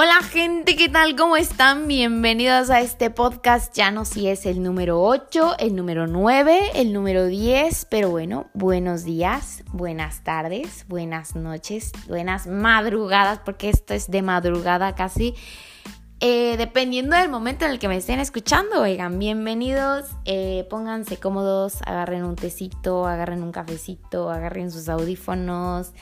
[0.00, 1.16] Hola gente, ¿qué tal?
[1.16, 1.88] ¿Cómo están?
[1.88, 3.74] Bienvenidos a este podcast.
[3.74, 8.48] Ya no si es el número 8, el número 9, el número 10, pero bueno,
[8.54, 15.34] buenos días, buenas tardes, buenas noches, buenas madrugadas, porque esto es de madrugada casi.
[16.20, 21.80] Eh, dependiendo del momento en el que me estén escuchando, oigan, bienvenidos, eh, pónganse cómodos,
[21.86, 25.92] agarren un tecito, agarren un cafecito, agarren sus audífonos,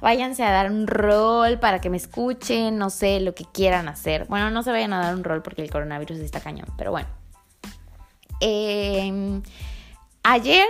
[0.00, 4.26] váyanse a dar un rol para que me escuchen, no sé, lo que quieran hacer.
[4.26, 7.08] Bueno, no se vayan a dar un rol porque el coronavirus está cañón, pero bueno.
[8.40, 9.40] Em,
[10.24, 10.66] ayer,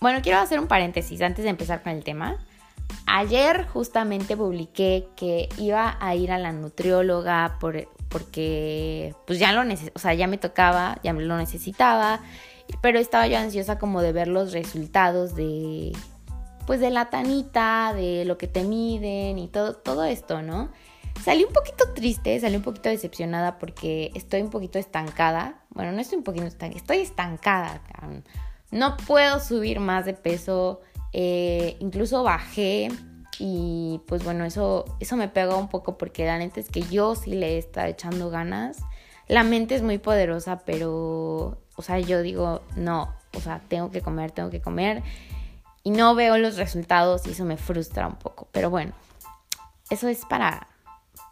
[0.00, 2.36] bueno, quiero hacer un paréntesis antes de empezar con el tema.
[3.06, 9.62] Ayer justamente publiqué que iba a ir a la nutrióloga por porque pues ya lo
[9.92, 12.20] o sea, ya me tocaba, ya lo necesitaba,
[12.80, 15.90] pero estaba yo ansiosa como de ver los resultados de
[16.64, 20.70] pues de la tanita, de lo que te miden y todo todo esto, ¿no?
[21.24, 25.64] Salí un poquito triste, salí un poquito decepcionada porque estoy un poquito estancada.
[25.70, 27.82] Bueno, no estoy un poquito estancada, estoy estancada.
[28.70, 30.82] No puedo subir más de peso.
[31.12, 32.90] Eh, incluso bajé
[33.38, 37.14] y pues bueno, eso, eso me pegó un poco porque la neta es que yo
[37.14, 38.78] sí le está echando ganas.
[39.26, 44.02] La mente es muy poderosa, pero, o sea, yo digo, no, o sea, tengo que
[44.02, 45.02] comer, tengo que comer.
[45.82, 48.48] Y no veo los resultados y eso me frustra un poco.
[48.52, 48.92] Pero bueno,
[49.90, 50.68] eso es para,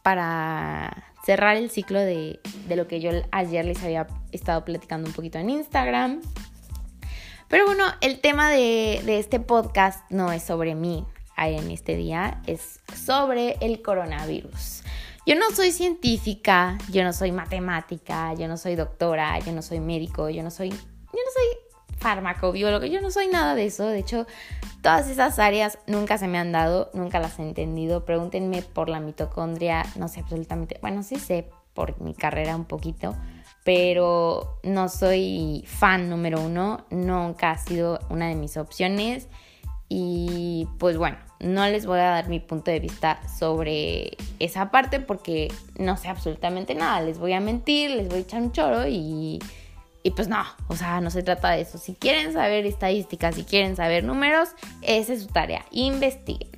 [0.03, 5.15] para cerrar el ciclo de, de lo que yo ayer les había estado platicando un
[5.15, 6.21] poquito en Instagram.
[7.49, 11.07] Pero bueno, el tema de, de este podcast no es sobre mí,
[11.49, 14.83] en este día es sobre el coronavirus.
[15.25, 19.79] Yo no soy científica, yo no soy matemática, yo no soy doctora, yo no soy
[19.79, 23.87] médico, yo no soy, yo no soy farmacobiólogo, yo no soy nada de eso.
[23.87, 24.27] De hecho,
[24.83, 28.05] todas esas áreas nunca se me han dado, nunca las he entendido.
[28.05, 33.17] Pregúntenme por la mitocondria, no sé absolutamente, bueno, sí sé por mi carrera un poquito,
[33.65, 39.29] pero no soy fan número uno, nunca ha sido una de mis opciones.
[39.95, 45.01] Y pues bueno, no les voy a dar mi punto de vista sobre esa parte
[45.01, 47.03] porque no sé absolutamente nada.
[47.03, 49.39] Les voy a mentir, les voy a echar un choro y,
[50.03, 51.77] y pues no, o sea, no se trata de eso.
[51.77, 54.49] Si quieren saber estadísticas, si quieren saber números,
[54.81, 55.67] esa es su tarea.
[55.73, 56.49] Investiguen.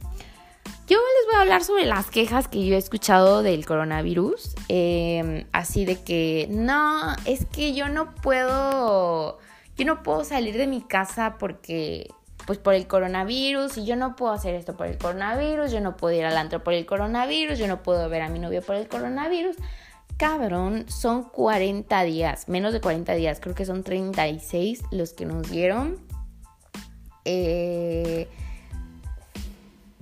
[0.87, 4.55] Yo les voy a hablar sobre las quejas que yo he escuchado del coronavirus.
[4.69, 9.39] Em, así de que, no, es que yo no puedo,
[9.77, 12.13] yo no puedo salir de mi casa porque
[12.47, 15.97] pues por el coronavirus y yo no puedo hacer esto por el coronavirus, yo no
[15.97, 18.77] puedo ir al antro por el coronavirus, yo no puedo ver a mi novio por
[18.77, 19.57] el coronavirus.
[20.17, 25.51] Cabrón, son 40 días, menos de 40 días, creo que son 36 los que nos
[25.51, 25.99] dieron.
[27.25, 28.29] Eh,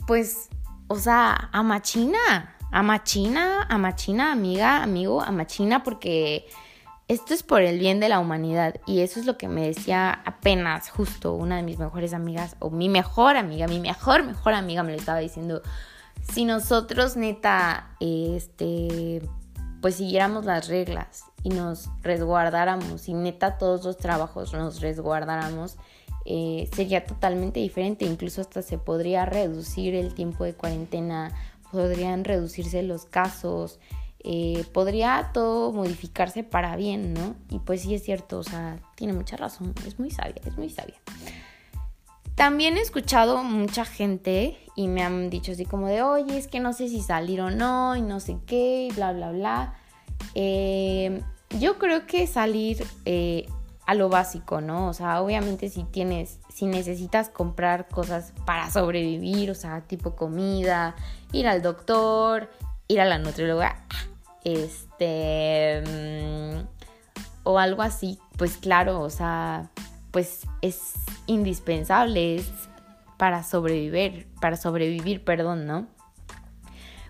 [0.06, 0.48] pues,
[0.88, 6.46] o sea, a machina, a machina, a machina, amiga, amigo, a machina, porque
[7.12, 10.10] esto es por el bien de la humanidad y eso es lo que me decía
[10.24, 14.82] apenas justo una de mis mejores amigas o mi mejor amiga, mi mejor mejor amiga
[14.82, 15.60] me lo estaba diciendo,
[16.32, 19.20] si nosotros neta este
[19.82, 25.76] pues siguiéramos las reglas y nos resguardáramos y neta todos los trabajos nos resguardáramos
[26.24, 31.34] eh, sería totalmente diferente incluso hasta se podría reducir el tiempo de cuarentena
[31.70, 33.80] podrían reducirse los casos
[34.24, 37.34] eh, podría todo modificarse para bien, ¿no?
[37.50, 40.70] Y pues sí es cierto, o sea, tiene mucha razón, es muy sabia, es muy
[40.70, 40.96] sabia.
[42.34, 46.60] También he escuchado mucha gente y me han dicho así como de, oye, es que
[46.60, 49.74] no sé si salir o no y no sé qué, y bla, bla, bla.
[50.34, 51.20] Eh,
[51.58, 53.46] yo creo que salir eh,
[53.86, 54.88] a lo básico, ¿no?
[54.88, 60.94] O sea, obviamente si tienes, si necesitas comprar cosas para sobrevivir, o sea, tipo comida,
[61.32, 62.50] ir al doctor,
[62.88, 63.84] ir a la nutrióloga,
[64.44, 66.66] este, mm,
[67.44, 69.70] o algo así, pues claro, o sea,
[70.10, 70.94] pues es
[71.26, 72.42] indispensable
[73.16, 75.86] para sobrevivir, para sobrevivir, perdón, ¿no?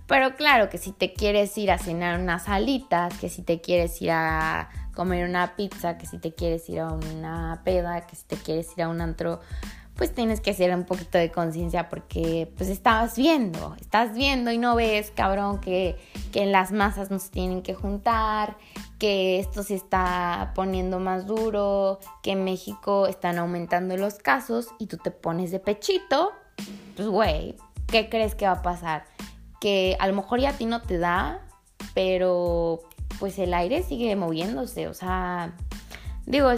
[0.07, 4.01] Pero claro que si te quieres ir a cenar unas alitas, que si te quieres
[4.03, 8.25] ir a comer una pizza, que si te quieres ir a una peda, que si
[8.27, 9.41] te quieres ir a un antro,
[10.03, 14.59] pues tienes que hacer un poquito de conciencia porque pues estabas viendo, estás viendo y
[14.59, 15.97] no ves, cabrón, que,
[16.33, 18.57] que las masas no se tienen que juntar,
[18.99, 24.89] que esto se está poniendo más duro, que en México están aumentando los casos y
[24.89, 26.33] tú te pones de pechito,
[26.97, 27.55] pues güey,
[27.87, 29.05] ¿qué crees que va a pasar?
[29.61, 31.47] Que a lo mejor ya a ti no te da,
[31.95, 32.81] pero
[33.21, 35.55] pues el aire sigue moviéndose, o sea,
[36.27, 36.51] digo,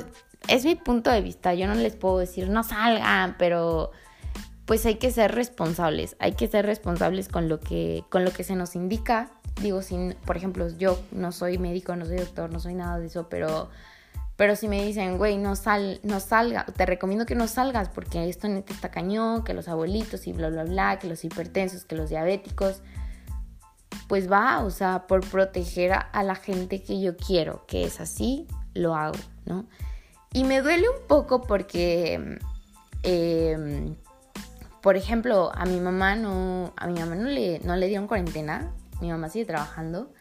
[0.48, 1.54] es mi punto de vista.
[1.54, 3.90] Yo no les puedo decir no salgan, pero
[4.66, 8.44] pues hay que ser responsables, hay que ser responsables con lo que, con lo que
[8.44, 9.30] se nos indica.
[9.60, 13.06] Digo, sin, por ejemplo, yo no soy médico, no soy doctor, no soy nada de
[13.06, 13.68] eso, pero,
[14.36, 18.28] pero si me dicen, güey, no, sal, no salga, te recomiendo que no salgas porque
[18.28, 21.94] esto neta está cañón, que los abuelitos y bla, bla, bla, que los hipertensos, que
[21.94, 22.80] los diabéticos,
[24.08, 28.48] pues va, o sea, por proteger a, la gente que yo quiero, que es así,
[28.72, 29.66] lo hago, ¿no?
[30.34, 32.38] Y me duele un poco porque...
[33.02, 33.94] Eh,
[34.84, 38.70] por ejemplo, a mi mamá no, a mi mamá no le, no le dieron cuarentena,
[39.00, 40.12] mi mamá sigue trabajando.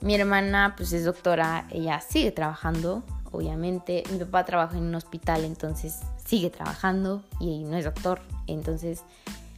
[0.00, 4.02] Mi hermana, pues es doctora, ella sigue trabajando, obviamente.
[4.10, 8.20] Mi papá trabaja en un hospital, entonces sigue trabajando y no es doctor.
[8.48, 9.04] Entonces,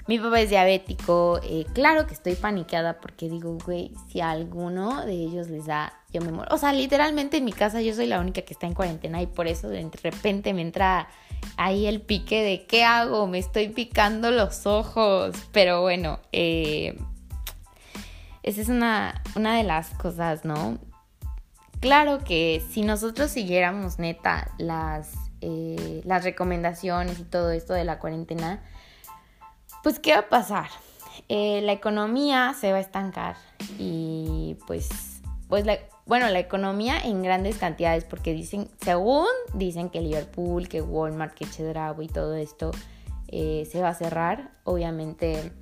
[0.06, 1.40] mi papá es diabético.
[1.42, 6.20] Eh, claro que estoy paniqueada porque digo, güey, si alguno de ellos les da, yo
[6.20, 6.54] me muero.
[6.54, 9.26] O sea, literalmente en mi casa yo soy la única que está en cuarentena y
[9.26, 11.08] por eso de repente me entra
[11.56, 16.98] ahí el pique de qué hago, me estoy picando los ojos, pero bueno, eh,
[18.42, 20.78] esa es una, una de las cosas, ¿no?
[21.80, 27.98] Claro que si nosotros siguiéramos neta las, eh, las recomendaciones y todo esto de la
[27.98, 28.62] cuarentena,
[29.82, 30.68] pues ¿qué va a pasar?
[31.28, 33.36] Eh, la economía se va a estancar
[33.78, 35.11] y pues,
[35.52, 35.76] pues la,
[36.06, 41.44] bueno, la economía en grandes cantidades, porque dicen, según dicen que Liverpool, que Walmart, que
[41.44, 42.70] Chedraui y todo esto
[43.28, 44.52] eh, se va a cerrar.
[44.64, 45.52] Obviamente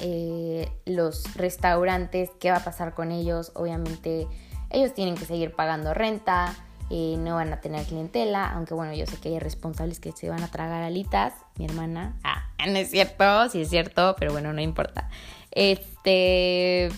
[0.00, 3.52] eh, los restaurantes, ¿qué va a pasar con ellos?
[3.54, 4.26] Obviamente
[4.70, 6.52] ellos tienen que seguir pagando renta,
[6.90, 10.28] eh, no van a tener clientela, aunque bueno, yo sé que hay responsables que se
[10.28, 14.52] van a tragar alitas, mi hermana, ah, no es cierto, sí es cierto, pero bueno,
[14.52, 15.08] no importa.
[15.52, 16.88] Este,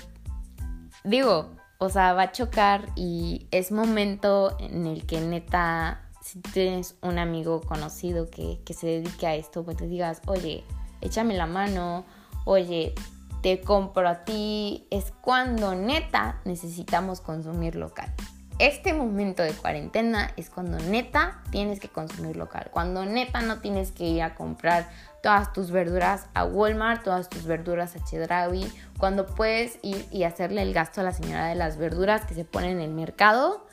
[1.05, 1.51] digo,
[1.85, 7.19] o sea, va a chocar y es momento en el que neta, si tienes un
[7.19, 10.65] amigo conocido que, se dedique a esto, pues te digas, oye,
[11.03, 12.07] échame la mano,
[12.47, 12.95] oye,
[13.43, 18.15] te compro a ti, es cuando neta necesitamos consumir local.
[18.59, 23.93] Este momento de cuarentena es cuando neta tienes que consumir local, cuando neta no tienes
[23.93, 24.89] que ir a comprar
[25.25, 30.61] todas tus verduras a Walmart, todas tus verduras a Chedraui, cuando puedes ir y hacerle
[30.61, 33.67] el gasto a la señora de las verduras que se pone en el mercado,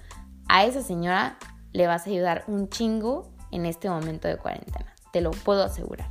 [0.48, 1.38] a esa señora
[1.74, 6.10] le vas a ayudar un chingo en este momento de cuarentena, te lo puedo asegurar.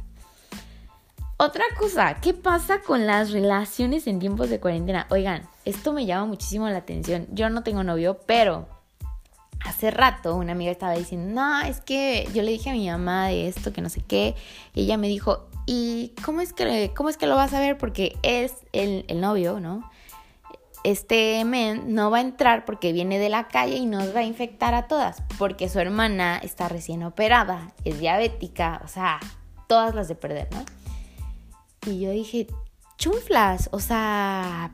[1.38, 5.06] Otra cosa, ¿qué pasa con las relaciones en tiempos de cuarentena?
[5.08, 7.26] Oigan, esto me llama muchísimo la atención.
[7.30, 8.68] Yo no tengo novio, pero
[9.64, 13.28] hace rato una amiga estaba diciendo, no, es que yo le dije a mi mamá
[13.28, 14.34] de esto, que no sé qué,
[14.74, 17.78] ella me dijo, ¿y cómo es que, cómo es que lo vas a ver?
[17.78, 19.90] Porque es el, el novio, ¿no?
[20.82, 24.24] Este men no va a entrar porque viene de la calle y nos va a
[24.24, 29.20] infectar a todas, porque su hermana está recién operada, es diabética, o sea,
[29.68, 30.64] todas las de perder, ¿no?
[31.86, 32.46] Y yo dije,
[32.96, 34.70] chunflas, o sea,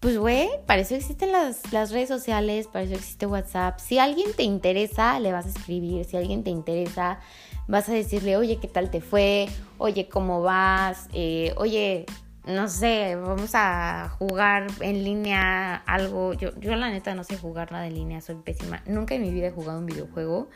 [0.00, 3.78] pues güey, para eso existen las, las, redes sociales, para eso existe WhatsApp.
[3.78, 6.06] Si alguien te interesa, le vas a escribir.
[6.06, 7.20] Si alguien te interesa,
[7.68, 9.48] vas a decirle, oye, ¿qué tal te fue?
[9.76, 11.06] Oye, ¿cómo vas?
[11.12, 12.06] Eh, oye,
[12.46, 16.32] no sé, vamos a jugar en línea algo.
[16.32, 18.82] Yo, yo la neta no sé jugar nada en línea, soy pésima.
[18.86, 20.48] Nunca en mi vida he jugado un videojuego.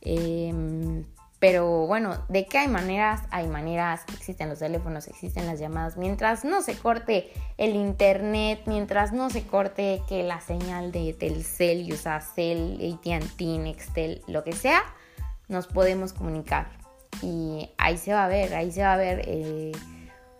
[0.00, 1.04] Eh,
[1.38, 3.22] pero bueno, ¿de qué hay maneras?
[3.30, 5.98] Hay maneras, existen los teléfonos, existen las llamadas.
[5.98, 11.92] Mientras no se corte el internet, mientras no se corte que la señal de Telcel,
[11.92, 14.82] Usacell, AT&T, Nextel, lo que sea,
[15.48, 16.68] nos podemos comunicar.
[17.20, 19.72] Y ahí se va a ver, ahí se va a ver eh,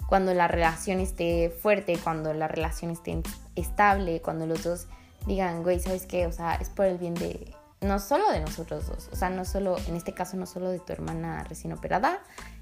[0.09, 3.21] cuando la relación esté fuerte, cuando la relación esté
[3.55, 4.87] estable, cuando los dos
[5.27, 6.27] digan, güey, ¿sabes qué?
[6.27, 7.55] O sea, es por el bien de
[7.87, 10.79] no solo de nosotros dos, o sea, no solo, en este caso no solo de
[10.79, 12.21] tu hermana recién operada,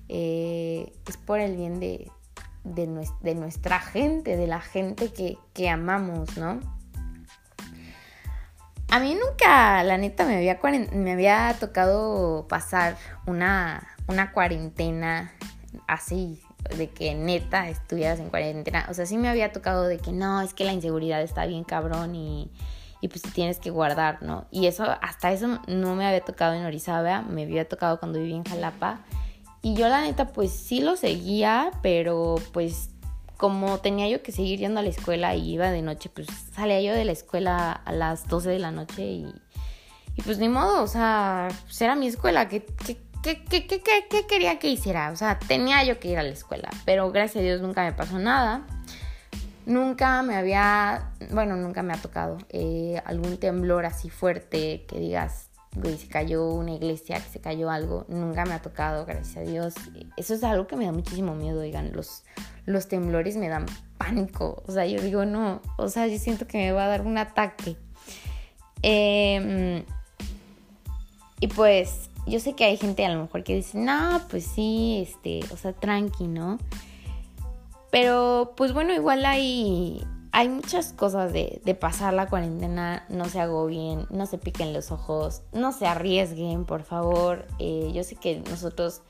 [0.09, 2.11] eh, es por el bien de,
[2.64, 6.61] de, nuestra gente, de la gente que, que, amamos, ¿no?
[8.90, 10.61] A mí nunca, la neta, me había,
[10.93, 15.33] me había tocado pasar una, una cuarentena
[15.88, 16.40] así,
[16.76, 18.87] de que neta estuvieras en cuarentena.
[18.88, 21.64] O sea, sí me había tocado de que no, es que la inseguridad está bien
[21.64, 22.50] cabrón y
[23.05, 24.47] y pues tienes que guardar, ¿no?
[24.51, 28.37] Y eso, hasta eso no me había tocado en Orizaba, me había tocado cuando vivía
[28.37, 29.01] en Jalapa.
[29.61, 32.89] Y yo la neta pues sí lo seguía, pero pues
[33.37, 36.81] como tenía yo que seguir yendo a la escuela y iba de noche, pues salía
[36.81, 39.35] yo de la escuela a las 12 de la noche y,
[40.17, 42.97] y pues ni modo, o sea, pues era mi escuela, ¿qué, qué,
[43.45, 45.11] qué, qué, quería que hiciera?
[45.11, 47.93] O sea, tenía yo que ir a la escuela, pero gracias a Dios nunca me
[47.93, 48.67] pasó nada.
[49.66, 55.49] Nunca me había, bueno, nunca me ha tocado eh, algún temblor así fuerte que digas,
[55.75, 59.40] güey, se cayó una iglesia, que se cayó algo, nunca me ha tocado, gracias a
[59.40, 59.75] Dios.
[60.16, 62.25] Eso es algo que me da muchísimo miedo, oigan, los,
[62.66, 63.66] los temblores me dan
[63.97, 67.02] pánico, o sea, yo digo, no, o sea, yo siento que me va a dar
[67.02, 67.76] un ataque.
[68.83, 69.83] Em,
[71.40, 75.06] y pues yo sé que hay gente a lo mejor que dice, no, pues sí,
[75.09, 76.59] este, o sea, tranqui, ¿no?
[77.95, 84.09] Pero pues bueno, igual hay, hay muchas cosas de, pasar la cuarentena, no se agobien,
[84.11, 87.47] no se piquen los ojos, no se arriesguen, por favor.
[87.61, 89.03] Eh, yo sé que nosotros,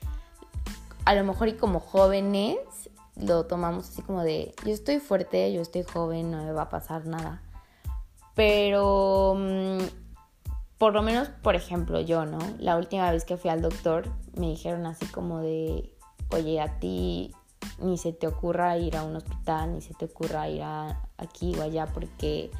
[1.06, 2.58] a lo mejor y como jóvenes,
[3.16, 6.68] lo tomamos así como de, yo estoy fuerte, yo estoy joven, no me va a
[6.68, 7.40] pasar nada.
[8.34, 9.78] Pero, mm,
[10.76, 12.38] por lo menos, por ejemplo, yo, ¿no?
[12.58, 15.90] La última vez que fui al doctor, me dijeron así como de,
[16.30, 17.32] oye, a ti
[17.78, 21.54] ni se te ocurra ir a un hospital, ni se te ocurra ir a aquí
[21.58, 22.50] o allá porque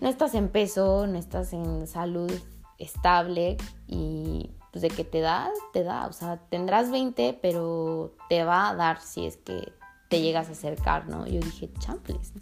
[0.00, 2.32] no estás en peso, no estás en salud
[2.78, 6.06] estable y pues de que te da, te da.
[6.06, 9.72] O sea, tendrás 20, pero te va a dar si es que
[10.08, 11.26] te llegas a acercar, ¿no?
[11.26, 12.32] Yo dije, champles.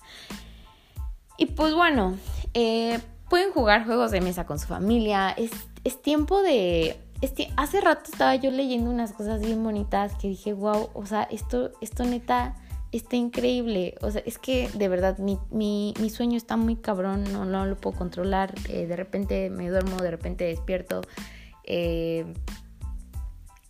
[1.38, 2.16] Y pues bueno,
[2.54, 5.30] eh, pueden jugar juegos de mesa con su familia.
[5.30, 5.50] Es,
[5.85, 10.52] es tiempo de este, hace rato estaba yo leyendo unas cosas bien bonitas que dije,
[10.52, 12.54] wow, o sea, esto, esto neta
[12.92, 13.94] está increíble.
[14.00, 17.76] O sea, es que de verdad mi, mi, mi sueño está muy cabrón, no, lo
[17.76, 18.54] puedo controlar.
[18.68, 21.02] Eh, de repente me duermo, de repente despierto.
[21.64, 22.32] Eh,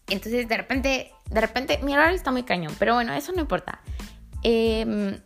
[0.08, 3.80] entonces de repente, de repente, mi horario está muy cañón, pero bueno, eso no importa.
[4.42, 5.18] Em,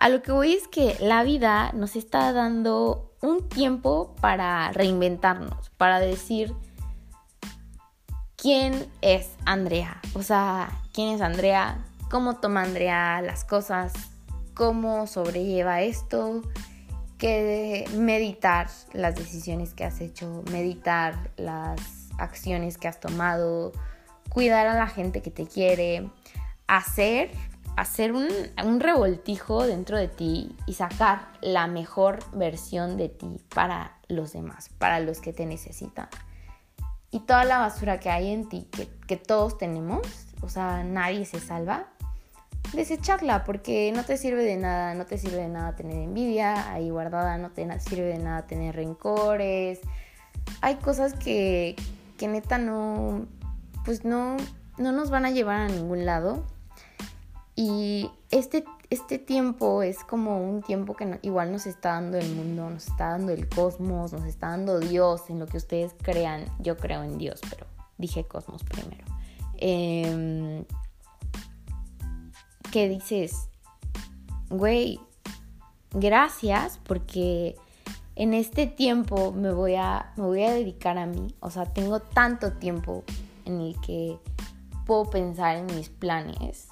[0.00, 5.70] a lo que voy es que la vida nos está dando un tiempo para reinventarnos,
[5.78, 6.52] para decir
[8.36, 10.00] quién es Andrea.
[10.14, 13.92] O sea, quién es Andrea, cómo toma Andrea las cosas,
[14.54, 16.42] cómo sobrelleva esto,
[17.18, 21.80] que meditar las decisiones que has hecho, meditar las
[22.18, 23.72] acciones que has tomado,
[24.28, 26.10] cuidar a la gente que te quiere,
[26.66, 27.30] hacer,
[27.76, 28.28] hacer un,
[28.64, 34.70] un revoltijo dentro de ti y sacar la mejor versión de ti para los demás,
[34.78, 36.08] para los que te necesitan
[37.16, 38.68] y toda la basura que hay en ti,
[39.06, 40.06] que, todos tenemos,
[40.42, 41.86] o sea, nadie se salva,
[42.74, 46.90] desecharla porque no te sirve de nada, no te sirve de nada tener envidia ahí
[46.90, 49.80] guardada, no te sirve de nada tener rencores.
[50.60, 51.74] Hay cosas que,
[52.18, 53.24] que neta no,
[53.86, 54.36] pues no,
[54.76, 56.44] no nos van a llevar a ningún lado.
[57.54, 62.70] Y este este tiempo es como un tiempo que igual nos está dando el mundo,
[62.70, 66.44] nos está dando el cosmos, nos está dando Dios, en lo que ustedes crean.
[66.60, 67.66] Yo creo en Dios, pero
[67.98, 69.04] dije cosmos primero.
[69.54, 70.64] Eh,
[72.70, 73.48] que dices,
[74.50, 75.00] güey,
[75.90, 77.56] gracias porque
[78.14, 81.34] en este tiempo me voy, a, me voy a dedicar a mí.
[81.40, 83.04] O sea, tengo tanto tiempo
[83.44, 84.18] en el que
[84.86, 86.68] puedo pensar en mis planes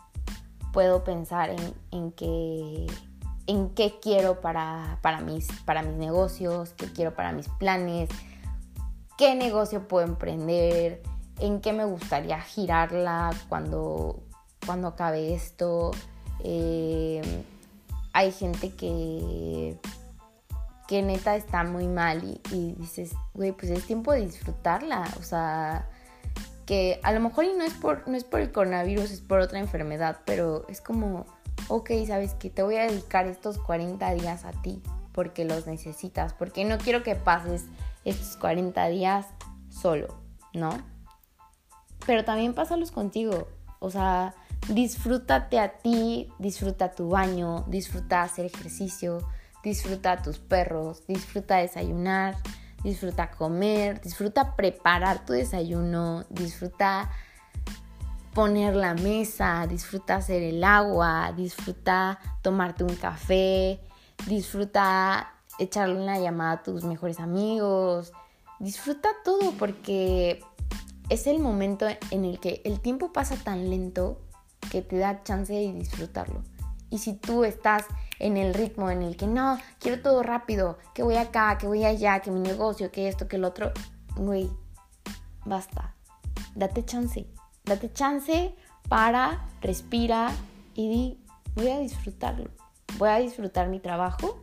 [0.75, 1.55] puedo pensar
[1.93, 5.49] en, qué quiero para, mis,
[5.97, 8.11] negocios, qué quiero para mis planes,
[9.17, 11.01] qué negocio puedo emprender,
[11.39, 14.25] en qué me gustaría girarla cuando,
[14.67, 15.93] cuando acabe esto.
[16.41, 17.23] Eh,
[18.13, 19.79] hay gente que,
[20.89, 25.05] que neta está muy mal y, y dices, güey, pues es tiempo de disfrutarla.
[25.21, 25.89] O sea,
[26.67, 29.41] que a lo mejor y no es por, no es por el coronavirus, es por
[29.41, 31.27] otra enfermedad, pero es como,
[31.69, 34.83] ok, sabes que te voy a dedicar estos 40 días a ti
[35.15, 37.65] porque los necesitas, porque no quiero que pases
[38.05, 39.27] estos 40 días
[39.71, 40.09] solo,
[40.53, 40.71] ¿no?
[42.05, 44.35] Pero también pásalos contigo, o sea,
[44.69, 49.27] disfrútate a ti, disfruta tu baño, disfruta hacer ejercicio,
[49.63, 52.37] disfruta a tus perros, disfruta desayunar,
[52.85, 57.11] disfruta comer, disfruta preparar tu desayuno, disfruta
[58.35, 63.81] poner la mesa, disfruta hacer el agua, disfruta tomarte un café,
[64.27, 68.13] disfruta echarle una llamada a tus mejores amigos,
[68.59, 70.43] disfruta todo porque
[71.09, 74.21] es el momento en el que el tiempo pasa tan lento
[74.71, 76.43] que te da chance de disfrutarlo.
[76.91, 77.85] Y si tú estás
[78.25, 81.85] en el ritmo en el que no, quiero todo rápido, que voy acá, que voy
[81.85, 83.71] allá, que mi negocio, que esto, que el otro,
[84.17, 84.51] güey,
[85.45, 85.95] basta.
[86.55, 87.27] Date chance.
[87.67, 88.55] Date chance
[88.89, 90.33] para, respira
[90.73, 92.51] y di, voy a disfrutarlo.
[92.97, 94.43] Voy a disfrutar mi trabajo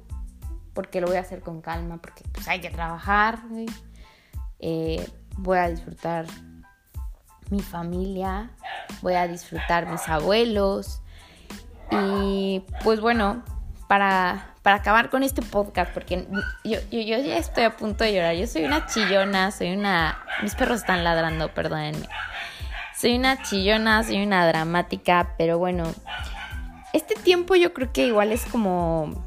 [0.76, 3.66] porque lo voy a hacer con calma, porque pues hay que trabajar, güey.
[4.60, 6.28] Eh, voy a disfrutar
[7.50, 8.52] mi familia,
[9.02, 11.02] voy a disfrutar mis abuelos.
[11.90, 13.44] Y pues bueno,
[13.92, 16.26] para, para acabar con este podcast, porque
[16.64, 18.36] yo, yo, ya estoy a punto de llorar.
[18.36, 20.18] Yo soy una chillona, soy una...
[20.42, 22.08] Mis perros están ladrando, perdónenme.
[22.98, 25.84] Soy una chillona, soy una dramática, pero bueno,
[26.94, 29.26] este tiempo yo creo que igual es como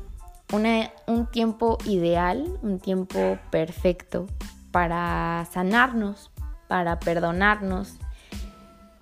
[0.50, 4.28] una, un tiempo ideal, un tiempo perfecto
[4.71, 6.30] para sanarnos,
[6.68, 7.99] para perdonarnos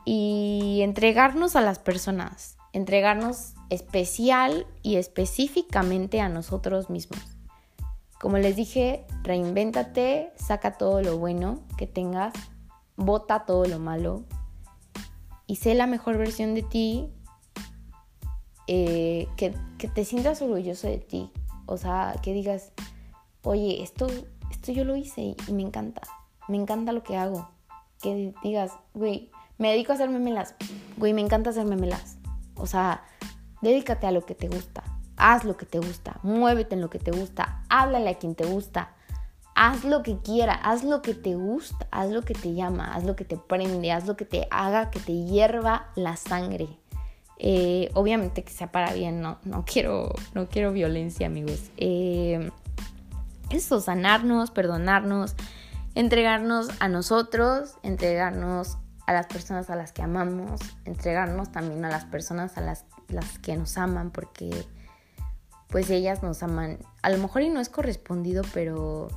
[0.04, 7.20] y entregarnos a las personas, entregarnos especial y específicamente a nosotros mismos.
[8.20, 12.34] Como les dije, reinvéntate, saca todo lo bueno que tengas,
[12.96, 14.24] bota todo lo malo
[15.46, 17.10] y sé la mejor versión de ti,
[18.68, 21.30] eh, que, que, te sientas orgulloso de ti.
[21.66, 22.72] O sea, que digas,
[23.42, 24.06] oye, esto,
[24.50, 26.02] esto yo lo hice y me encanta,
[26.46, 27.48] me encanta lo que hago.
[28.00, 30.54] Que digas, güey, me dedico a hacer memelas,
[30.96, 32.18] güey, me encanta hacer memelas.
[32.54, 33.02] O sea,
[33.62, 34.82] Dedícate a lo que te gusta,
[35.16, 38.44] haz lo que te gusta, muévete en lo que te gusta, háblale a quien te
[38.44, 38.90] gusta,
[39.54, 43.04] haz lo que quiera, haz lo que te gusta, haz lo que te llama, haz
[43.04, 46.68] lo que te prende, haz lo que te haga que te hierva la sangre.
[47.38, 51.70] Eh, obviamente que sea para bien, no, no, quiero, no quiero violencia, amigos.
[51.76, 52.50] Eh,
[53.50, 55.34] eso, sanarnos, perdonarnos,
[55.94, 62.04] entregarnos a nosotros, entregarnos a las personas a las que amamos, entregarnos también a las
[62.04, 64.50] personas a las las que nos aman porque
[65.68, 66.78] pues ellas nos aman.
[67.02, 69.08] A lo mejor y no es correspondido, pero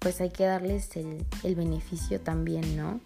[0.00, 3.00] pues hay que darles el, beneficio también, ¿no?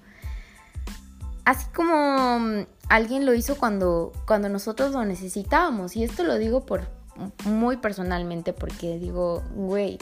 [1.45, 5.97] Así como mm, alguien lo hizo cuando, cuando nosotros lo necesitábamos.
[5.97, 6.89] Y esto lo digo por
[7.45, 9.99] muy personalmente porque digo, güey,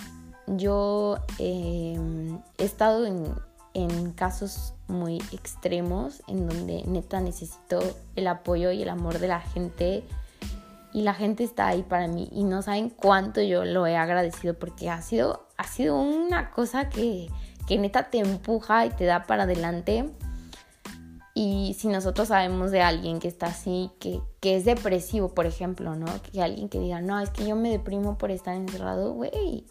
[0.46, 3.34] yo em, he estado en,
[3.74, 7.80] en casos muy extremos en donde neta necesito
[8.16, 10.04] el apoyo y el amor de la gente
[10.92, 14.54] y la gente está ahí para mí y no saben cuánto yo lo he agradecido
[14.54, 17.28] porque ha sido, ha sido una cosa que,
[17.66, 20.10] que neta te empuja y te da para adelante.
[21.34, 25.96] Y si nosotros sabemos de alguien que está así, que, que es depresivo, por ejemplo,
[25.96, 26.06] ¿no?
[26.30, 29.64] Que alguien que diga, no, es que yo me deprimo por estar encerrado, güey.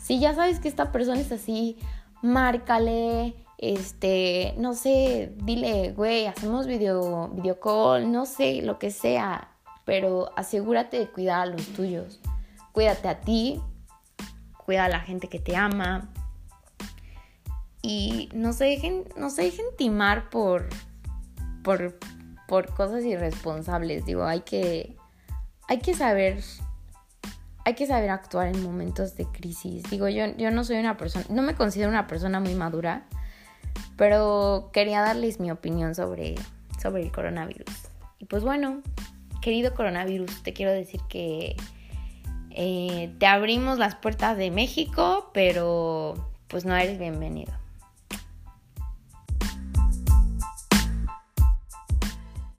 [0.00, 1.76] Si ya sabes que esta persona es así,
[2.22, 9.47] márcale, este, no sé, dile, güey, hacemos video, video call, no sé, lo que sea
[9.88, 12.20] pero asegúrate de cuidar a los tuyos.
[12.72, 13.58] Cuídate a ti,
[14.66, 16.10] cuida a la gente que te ama
[17.80, 20.68] y no se dejen, no se dejen timar por,
[21.64, 21.98] por,
[22.46, 24.04] por cosas irresponsables.
[24.04, 24.94] Digo, hay que,
[25.68, 26.44] hay que saber
[27.64, 29.84] hay que saber actuar en momentos de crisis.
[29.84, 33.06] Digo, yo, yo no soy una persona, no me considero una persona muy madura,
[33.96, 36.34] pero quería darles mi opinión sobre,
[36.78, 37.74] sobre el coronavirus.
[38.18, 38.82] Y pues bueno,
[39.40, 41.56] querido coronavirus, te quiero decir que
[42.50, 46.14] eh, te abrimos las puertas de México, pero
[46.48, 47.52] pues no eres bienvenido.